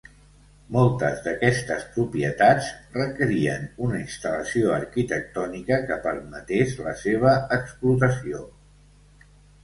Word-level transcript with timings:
Moltes 0.75 1.19
d'aquestes 1.25 1.83
propietats 1.97 2.69
requerien 2.95 3.67
una 3.87 3.99
instal·lació 4.03 4.71
arquitectònica 4.77 5.77
que 5.91 5.97
permetés 6.07 6.73
la 6.87 6.95
seva 7.03 7.35
explotació. 7.59 8.41